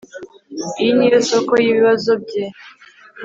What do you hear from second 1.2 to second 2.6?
soko yibibazo bye